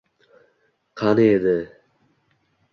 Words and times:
qani 0.97 1.27
edi 1.35 1.57